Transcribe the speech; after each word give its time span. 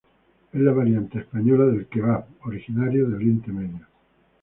Es 0.51 0.59
la 0.59 0.71
variante 0.71 1.19
española 1.19 1.65
del 1.67 1.85
kebab, 1.85 2.25
originario 2.45 3.05
del 3.05 3.13
Oriente 3.13 3.51
Medio. 3.51 3.85